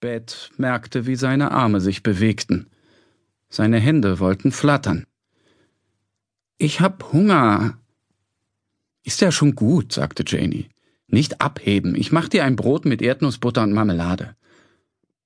[0.00, 2.68] Beth merkte, wie seine Arme sich bewegten.
[3.48, 5.06] Seine Hände wollten flattern.
[6.58, 7.78] Ich hab Hunger.
[9.04, 10.68] Ist ja schon gut, sagte Janie.
[11.06, 14.36] Nicht abheben, ich mach dir ein Brot mit Erdnussbutter und Marmelade.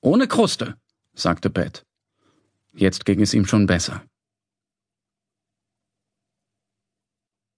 [0.00, 0.76] Ohne Kruste,
[1.14, 1.84] sagte Beth.
[2.72, 4.02] Jetzt ging es ihm schon besser.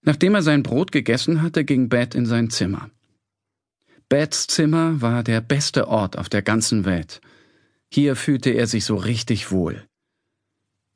[0.01, 2.89] Nachdem er sein Brot gegessen hatte, ging Beth in sein Zimmer.
[4.07, 7.21] Beths Zimmer war der beste Ort auf der ganzen Welt.
[7.91, 9.87] Hier fühlte er sich so richtig wohl.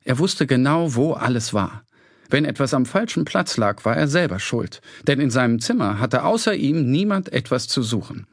[0.04, 1.84] Er wusste genau, wo alles war.
[2.28, 6.22] Wenn etwas am falschen Platz lag, war er selber schuld, denn in seinem Zimmer hatte
[6.22, 8.28] außer ihm niemand etwas zu suchen.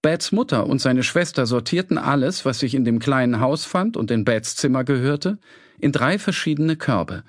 [0.00, 4.10] Bats Mutter und seine Schwester sortierten alles, was sich in dem kleinen Haus fand und
[4.10, 5.38] in Bats Zimmer gehörte,
[5.78, 7.24] in drei verschiedene Körbe.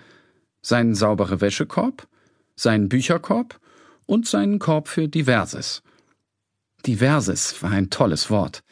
[0.61, 2.07] Seinen saubere Wäschekorb,
[2.55, 3.59] seinen Bücherkorb
[4.05, 5.83] und seinen Korb für Diverses.
[6.85, 8.63] Diverses war ein tolles Wort,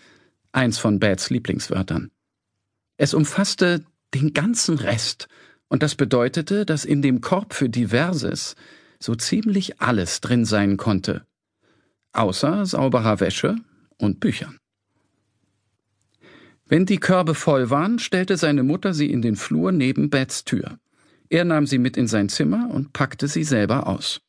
[0.51, 2.11] eins von Bats Lieblingswörtern.
[2.97, 5.27] Es umfasste den ganzen Rest,
[5.69, 8.55] und das bedeutete, dass in dem Korb für Diverses
[8.99, 11.25] so ziemlich alles drin sein konnte,
[12.11, 13.55] außer sauberer Wäsche,
[13.97, 14.57] und Büchern.
[16.65, 20.79] Wenn die Körbe voll waren, stellte seine Mutter sie in den Flur neben Bets Tür.
[21.29, 24.21] Er nahm sie mit in sein Zimmer und packte sie selber aus.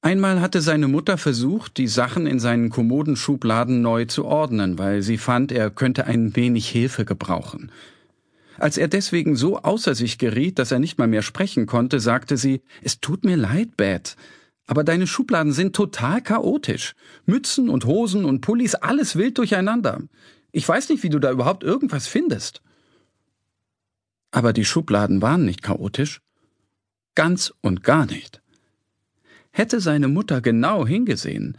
[0.00, 5.18] Einmal hatte seine Mutter versucht, die Sachen in seinen Kommodenschubladen neu zu ordnen, weil sie
[5.18, 7.72] fand, er könnte ein wenig Hilfe gebrauchen.
[8.58, 12.36] Als er deswegen so außer sich geriet, dass er nicht mal mehr sprechen konnte, sagte
[12.36, 14.16] sie, Es tut mir leid, Beth.
[14.66, 16.94] Aber deine Schubladen sind total chaotisch.
[17.24, 20.02] Mützen und Hosen und Pullis, alles wild durcheinander.
[20.52, 22.62] Ich weiß nicht, wie du da überhaupt irgendwas findest.
[24.30, 26.20] Aber die Schubladen waren nicht chaotisch.
[27.14, 28.42] Ganz und gar nicht.
[29.50, 31.56] Hätte seine Mutter genau hingesehen,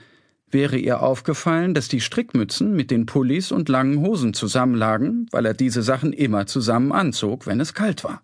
[0.52, 5.54] wäre ihr aufgefallen, dass die Strickmützen mit den Pullis und langen Hosen zusammenlagen, weil er
[5.54, 8.24] diese Sachen immer zusammen anzog, wenn es kalt war.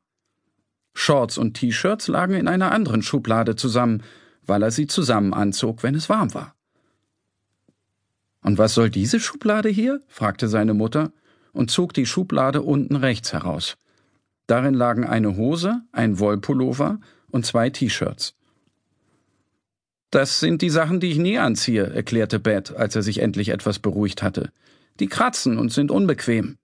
[0.94, 4.02] Shorts und T-Shirts lagen in einer anderen Schublade zusammen,
[4.46, 6.56] weil er sie zusammen anzog, wenn es warm war.
[8.42, 10.02] Und was soll diese Schublade hier?
[10.08, 11.12] fragte seine Mutter
[11.52, 13.76] und zog die Schublade unten rechts heraus.
[14.48, 17.00] Darin lagen eine Hose, ein Wollpullover
[17.30, 18.36] und zwei T-Shirts.
[20.12, 23.80] Das sind die Sachen, die ich nie anziehe, erklärte Beth, als er sich endlich etwas
[23.80, 24.52] beruhigt hatte.
[25.00, 26.58] Die kratzen und sind unbequem.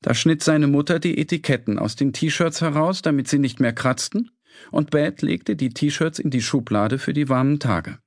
[0.00, 4.30] Da schnitt seine Mutter die Etiketten aus den T-Shirts heraus, damit sie nicht mehr kratzten,
[4.70, 7.98] und Bad legte die T-Shirts in die Schublade für die warmen Tage.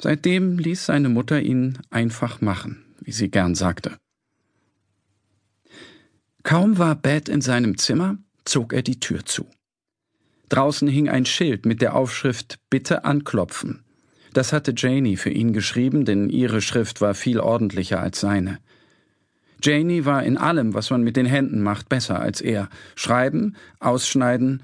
[0.00, 3.98] Seitdem ließ seine Mutter ihn einfach machen, wie sie gern sagte.
[6.42, 9.50] Kaum war Bad in seinem Zimmer, zog er die Tür zu.
[10.48, 13.84] Draußen hing ein Schild mit der Aufschrift Bitte anklopfen.
[14.32, 18.58] Das hatte Janie für ihn geschrieben, denn ihre Schrift war viel ordentlicher als seine.
[19.62, 22.68] Janie war in allem, was man mit den Händen macht, besser als er.
[22.94, 24.62] Schreiben, ausschneiden,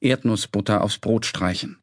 [0.00, 1.78] Erdnussbutter aufs Brot streichen.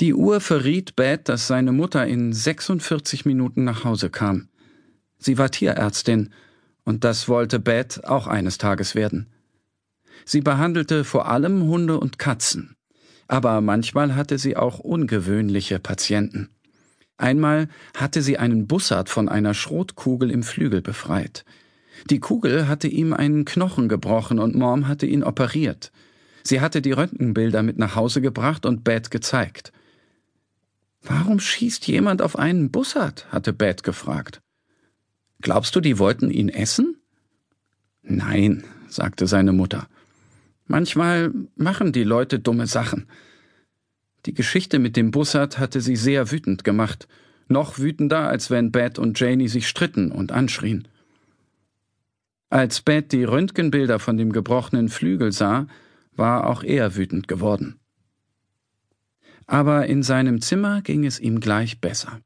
[0.00, 4.48] Die Uhr verriet Beth, dass seine Mutter in 46 Minuten nach Hause kam.
[5.18, 6.32] Sie war Tierärztin,
[6.84, 9.32] und das wollte Beth auch eines Tages werden.
[10.24, 12.76] Sie behandelte vor allem Hunde und Katzen,
[13.28, 16.50] aber manchmal hatte sie auch ungewöhnliche Patienten.
[17.18, 21.44] Einmal hatte sie einen Bussard von einer Schrotkugel im Flügel befreit.
[22.10, 25.92] Die Kugel hatte ihm einen Knochen gebrochen und Mom hatte ihn operiert.
[26.42, 29.72] Sie hatte die Röntgenbilder mit nach Hause gebracht und Beth gezeigt.
[31.02, 33.26] Warum schießt jemand auf einen Bussard?
[33.32, 34.40] hatte Beth gefragt.
[35.40, 36.96] Glaubst du, die wollten ihn essen?
[38.02, 39.88] Nein, sagte seine Mutter.
[40.66, 43.06] Manchmal machen die Leute dumme Sachen.
[44.26, 47.06] Die Geschichte mit dem Bussard hatte sie sehr wütend gemacht,
[47.48, 50.88] noch wütender, als wenn Beth und Janie sich stritten und anschrien.
[52.48, 55.68] Als Beth die Röntgenbilder von dem gebrochenen Flügel sah,
[56.12, 57.78] war auch er wütend geworden.
[59.46, 62.20] Aber in seinem Zimmer ging es ihm gleich besser.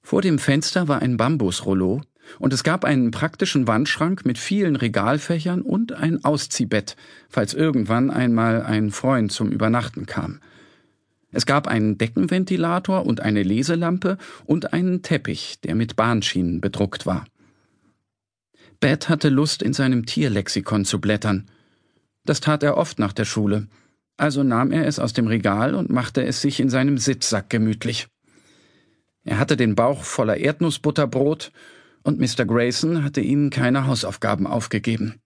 [0.00, 2.00] Vor dem Fenster war ein Bambusrollo,
[2.38, 6.96] und es gab einen praktischen Wandschrank mit vielen Regalfächern und ein Ausziehbett,
[7.28, 10.40] falls irgendwann einmal ein Freund zum Übernachten kam.
[11.32, 17.26] Es gab einen Deckenventilator und eine Leselampe und einen Teppich, der mit Bahnschienen bedruckt war.
[18.80, 21.46] Beth hatte Lust, in seinem Tierlexikon zu blättern.
[22.24, 23.68] Das tat er oft nach der Schule.
[24.16, 28.08] Also nahm er es aus dem Regal und machte es sich in seinem Sitzsack gemütlich.
[29.24, 31.52] Er hatte den Bauch voller Erdnussbutterbrot
[32.06, 32.46] und Mr.
[32.46, 35.20] Grayson hatte ihnen keine Hausaufgaben aufgegeben.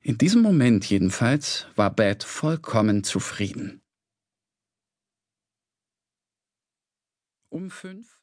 [0.00, 3.82] In diesem Moment jedenfalls war Beth vollkommen zufrieden.
[7.48, 8.06] Um fünf